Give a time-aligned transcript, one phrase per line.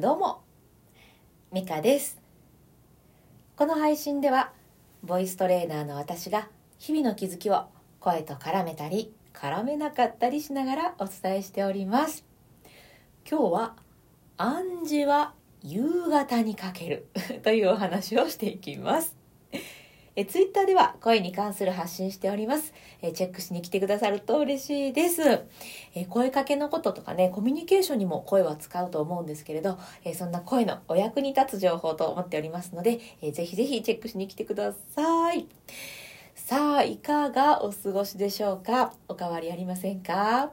[0.00, 0.40] どうも
[1.52, 2.18] ミカです。
[3.56, 4.50] この配信では
[5.02, 7.66] ボイストレーナーの私が日々の気づきを
[8.00, 12.24] 声と絡めたり絡めなかったりしながらお伝えしております。
[13.30, 13.76] 今日は
[14.38, 17.08] 暗示は夕方にかける
[17.42, 19.21] というお話をしていきます。
[20.14, 22.74] えツイッターでは声に関する発信しております。
[23.00, 25.22] えチェックしに来てくださると嬉しいです。
[25.94, 35.46] え声かけのこととかね、コミュニケーションにも声は使うと思うんですけれど、えそんな声のお役に立つ情報と思っておりますので、えぜひぜひチェックしに来てください。
[36.34, 38.92] さあ、いかがお過ごしでしょうか？
[39.08, 40.50] お変わりありませんか？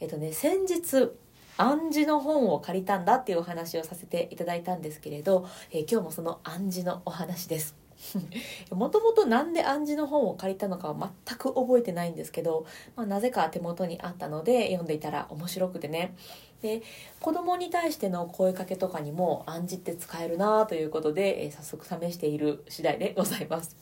[0.00, 1.10] えっとね、先日、
[1.56, 7.83] 暗示の本を借りたんだっていうお話をさせていただいたんですけれど、え今日もその暗示のお話です。
[8.70, 16.14] もともと何で暗示の本を借りたのかは全く覚えてないんですけど、まあ、なぜか手元にあったので読んでいたら面白くてね。
[16.62, 16.82] で
[17.20, 23.76] 子供に対しての声かけとかにも暗示って使えるなということで、えー、早速試している次第でございます。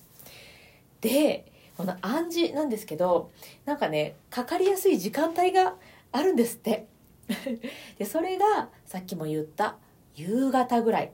[1.00, 3.30] でこの暗示なんですけど
[3.64, 5.76] なんかねかかりやすい時間帯が
[6.10, 6.86] あるんですって。
[7.98, 9.76] でそれがさっきも言った
[10.14, 11.12] 夕方ぐらい。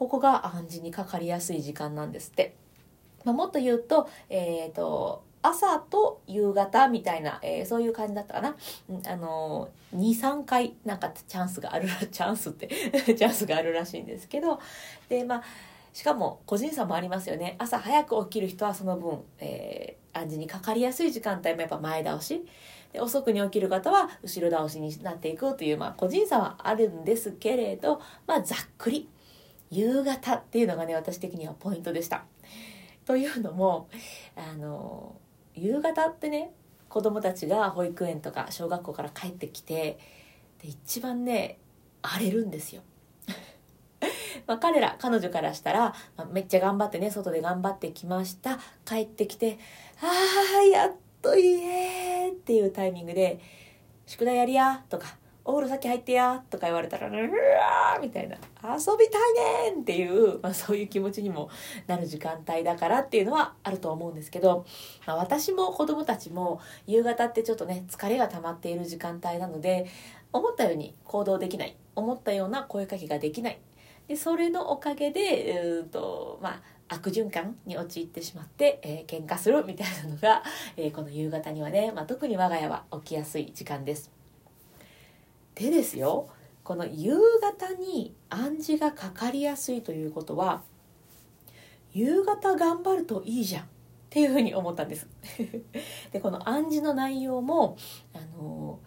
[0.00, 2.54] ここが暗示にかかりやすい時間なんですって。
[3.22, 8.56] まあ、もっと言うと、えっ、ー、と、朝と夕方みたいな、えー、そういう感じだったかな。
[9.06, 12.68] あのー、2、3回なんかチャンスがある、 チャンスって
[13.12, 14.58] チャンスがあるらしいんですけど、
[15.10, 15.42] で、まあ、
[15.92, 17.56] しかも個人差もありますよね。
[17.58, 22.42] 朝早く起きる人はその分、えー、暗示にかかりやすい時間帯もやっぱ前倒し。
[22.94, 29.10] で遅くに起きる方は後ろ倒しになっていくという、まあ、個人差はあるんですけれど、まあ、ざっくり。
[29.70, 32.24] 夕方っていうのがね私的にはポイントでした。
[33.04, 33.88] というのも
[34.36, 35.16] あの
[35.54, 36.52] 夕方ってね
[36.88, 39.98] 子供たちが保育園とか小学校から帰ってきて
[40.62, 41.58] で一番ね
[42.02, 42.82] 荒れるんですよ。
[44.46, 49.58] まあ、彼ら彼女からしたら、まあ、めっちゃ頑張ってね外で頑張ってきました帰ってきて
[50.02, 50.10] 「あ
[50.58, 50.92] あやっ
[51.22, 53.38] と家」っていうタイミングで
[54.06, 55.16] 「宿題やりや」とか
[55.50, 61.50] お風呂先入ってやとか言われたら、うわみたいな、遊びたいねんっていう、まあそういう気持ちにも
[61.86, 64.64] なる時間帯だからっていうのはあると思うんですけど、
[65.06, 69.86] まあ、私も子供たちも夕方ってちょっとね、疲れが溜まっている時間帯なので、
[70.32, 71.76] 思ったように行動できない。
[71.96, 73.58] 思ったような声かけができない。
[74.08, 80.42] で、それのおかげで、うんと、まあ、悪循環に陥ってしまって、えー、喧嘩するみたいなのが、
[80.76, 84.19] えー、この夕方にはね、まあ、特に我が家は起きやすい時間です。
[85.60, 86.28] でですよ
[86.64, 90.62] この夕方に暗示がかかりやすいということは
[91.92, 93.66] 夕方頑張るといいじゃんっ
[94.08, 95.06] ていうふうに思ったんです。
[96.12, 97.76] でこの暗示の内容も
[98.14, 98.80] あの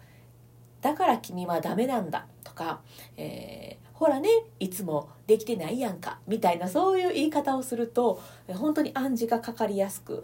[0.80, 2.82] だから君はダメなんだとか、
[3.16, 4.28] えー、ほらね
[4.58, 10.22] いつもできてないやんかみたいなそういう言い方をすると本当に暗示がかかりやすく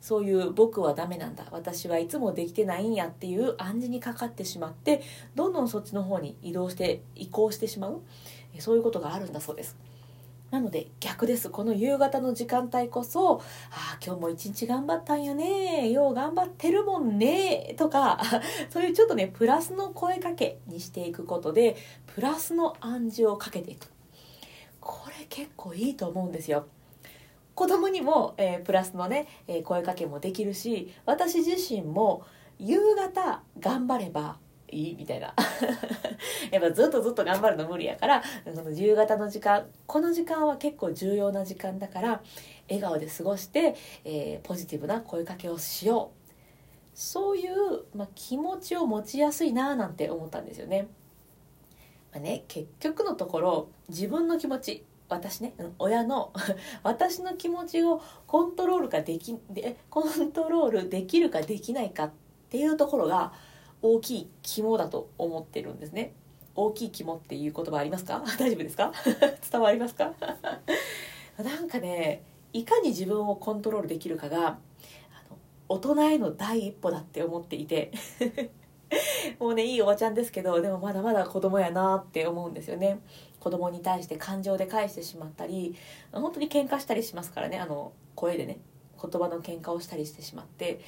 [0.00, 5.02] そういう僕はダメなんだ私はいつもできてないんやっていう暗示にかかってしまって
[5.36, 8.00] どんどんそっちの方に移動して移行してしまう
[8.58, 9.76] そういうことがあるんだそうです。
[10.52, 11.48] なので逆です。
[11.48, 13.40] この夕方の時間帯こそ、
[13.70, 15.90] ああ、今日も一日頑張ったんやね。
[15.90, 17.74] よう頑張ってるもんね。
[17.78, 18.20] とか、
[18.68, 21.76] そういうちょっとね、プラスの声かけにしていくことで、
[22.06, 23.90] プラスの暗示をかけていく。
[24.78, 26.66] これ結構いいと思うんですよ。
[27.54, 32.24] 子供にも、えー、プラスのね、えー、声かけもできるし、私自身も
[32.58, 34.36] 夕方頑張れば
[34.72, 34.92] い？
[34.92, 35.34] いみたいな。
[36.50, 38.22] やっぱずっとずっと頑張るの無理やから
[38.54, 42.22] その夕方の時間この時間は結構重要な時間だから
[42.68, 43.74] 笑顔で過ごして、
[44.04, 46.22] えー、ポジティブな声かけをしよう。
[46.94, 50.88] そういう、まあ、気持ちを持ちやすいななんて思ったんですよね。
[52.12, 56.32] まあね、結局のところ自分の気持ち私ね親の
[56.82, 62.10] 私の気持ちをコントロールができでコントロールできるかできないかっ
[62.50, 63.32] ていうところが
[63.82, 66.12] 大きい肝だと思ってるんですね。
[66.54, 68.22] 大きい肝っていう言葉ありますか？
[68.38, 68.92] 大丈夫ですか？
[69.50, 70.12] 伝わりますか？
[71.38, 74.58] なんかねいかに自分をコントロールできるかがあ
[75.30, 75.36] の
[75.68, 77.90] 大人への第一歩だって思っていて。
[79.38, 83.00] もうねいいおばちゃんですけどでもまだまだ子供やなって思うんですよね。
[83.40, 85.74] 子供に対して感情で返してしまったり
[86.12, 88.58] 本当に喧嘩したりしますからねあの声でね。
[89.02, 90.80] 言葉の喧嘩をしたりしてしまって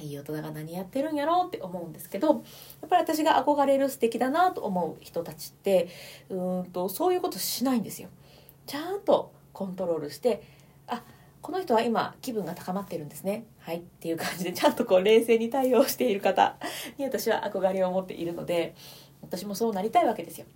[0.00, 5.88] いい大人が何やってるんやろうって思うんですけどやっぱり私が憧れる素敵だなと思う人たちって
[6.28, 8.08] うんとそういうことしないんですよ。
[8.66, 10.42] ちゃんとコントロールして
[10.86, 11.02] あ
[11.40, 16.56] この人は今気分が高まってるんですねはいっていう感じでちゃんとこう冷静に対応している方
[16.98, 18.74] に私は憧れを持っているので
[19.22, 20.46] 私もそうなりたいわけですよ。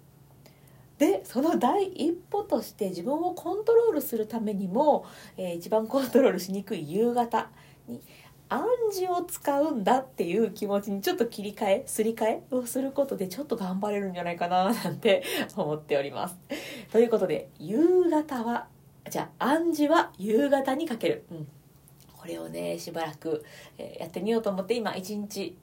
[1.03, 5.05] でその第一歩として自分をコントロールするためにも、
[5.37, 7.49] えー、一番コントロールしにくい夕方
[7.89, 8.01] に
[8.49, 8.63] 暗
[8.93, 15.25] 示を使うんだっていう気持ちにちょっと切り替えすり替えをすることでちょっと頑張れるんじゃないかななんて
[15.57, 16.37] 思っております。
[16.93, 18.69] ということで夕方は
[19.11, 21.25] じゃあ暗示は夕方にかける。
[21.33, 21.49] うん
[22.17, 23.45] これをねしばらく、
[23.77, 25.57] え、やってみようと思って今一日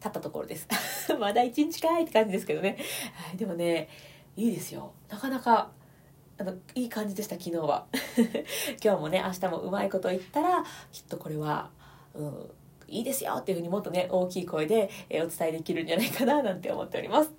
[0.00, 0.66] 経ったところです
[1.20, 2.76] まだ一日かいって感じですけどね、
[3.14, 3.88] はい、でもね
[4.36, 4.92] いいですよ。
[5.08, 5.70] なかなか
[6.38, 7.86] あのいい感じでした昨日は。
[8.84, 11.70] 今日もね明日もうまいこと言ったらきっとこれは、
[12.14, 12.50] うん、
[12.88, 17.30] いいですよっていうふうにもっとね大きい声で、えお伝えできるんじゃないかななんて思っております。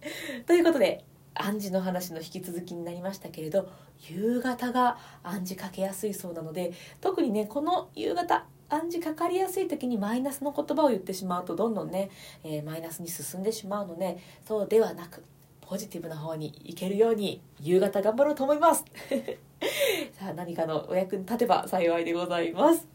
[0.45, 1.05] ということで
[1.35, 3.69] 暗示の話の引き続きになりましたけれど
[4.09, 12.09] 夕方が暗示かけやすいそうなので特にねこの夕方暗示かかりやすい時にマイナスの言葉を言ってしまうとどんどんね、
[12.43, 15.23] えー、マイナスに進んでしまうのでそうではなく
[15.67, 18.85] ポジティブな方に行けるように夕方頑張ろうと思います
[20.17, 22.87] さあ何かのお役に立てば幸いでございます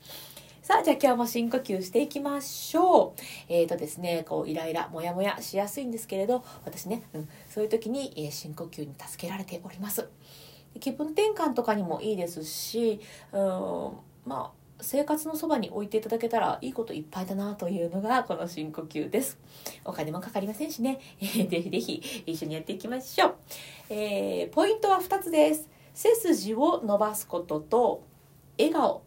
[0.63, 3.21] さあ、じゃあ今日も深呼吸していきましょう。
[3.49, 10.09] えっ、ー、とですね、こう、イライラ、モヤモヤしやすいんですけれど、私ね、うん、そういう時に、え、深呼吸に助けられております。
[10.79, 13.01] 気分転換とかにもいいですし、
[13.33, 13.41] うん、
[14.25, 19.39] まあ、生活のそばに置いていただけたらいいこといっぱいだなというのがこの深呼吸です。
[19.85, 23.35] お金もかかりませんしね、えー、ぜひぜひ一緒にやっていきましょう。
[23.91, 25.69] えー、ポイントは2つです。
[25.95, 28.03] 背筋を伸ばすことと
[28.59, 29.03] 笑顔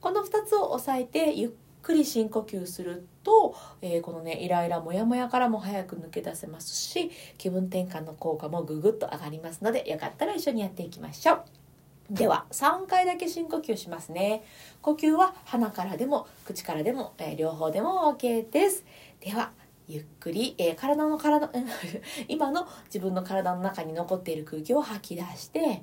[0.00, 1.50] この2つを押さえてゆっ
[1.82, 11.63] くり深呼吸すると、えー、このねイライラモヤモヤからも早く抜け出せますし気分転換の効果もぐぐっと上がりますのでよかったら一緒にやっていきましょう。
[12.10, 14.44] では3回だけ深呼吸しますね。
[14.82, 18.84] 呼吸は鼻からでも口からでも、えー、両方でも OK です。
[19.20, 19.52] では
[19.88, 21.50] ゆっくり、えー、体の体
[22.28, 25.82] 今の自分の体の中に残っている空気を吐き出して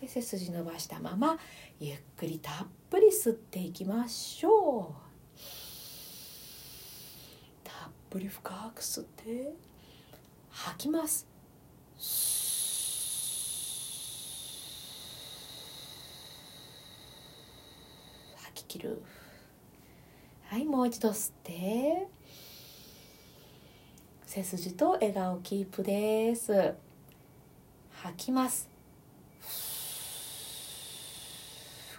[0.00, 1.38] で背筋伸ばしたまま
[1.80, 5.06] ゆっくりたっぷり吸っていきましょう。
[7.64, 7.74] たっ
[8.10, 9.54] ぷり深く吸って
[10.50, 11.26] 吐きます。
[18.66, 19.02] き切る。
[20.48, 22.08] はいもう一度吸って。
[24.26, 26.74] 背筋と笑顔キープです。
[27.90, 28.68] 吐きます。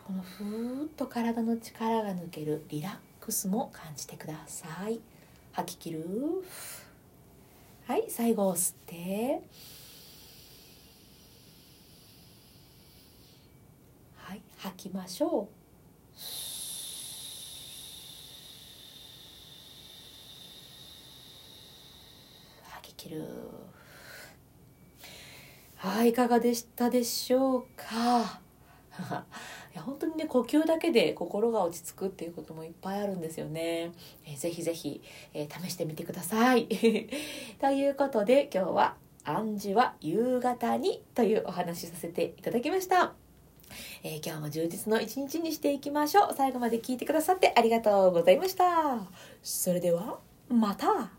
[0.06, 2.64] このふーっと体の力が抜ける。
[2.70, 5.02] リラックスも感じてください。
[5.52, 6.06] 吐き切る。
[7.86, 9.42] はい最後吸って。
[14.16, 15.50] はい吐きましょ
[16.16, 16.47] う。
[22.78, 23.24] 吐き切る
[25.76, 28.42] はいいかがでしたでしょうか？
[29.74, 33.92] いや本当にね呼吸だけで心が落ち着くっていうこともいっぱいあるんですよね。
[34.26, 35.02] えー、ぜひぜひ、
[35.34, 36.68] えー、試してみてください。
[37.62, 43.14] ということで今日は「暗示は夕方に」というお話しさせていただきました。
[44.02, 46.34] えー、今日も充実の一日にしていきましょう。
[46.36, 49.08] 最後まで聞いてくださってありがとうございました。
[49.44, 50.20] それでは
[50.50, 51.12] また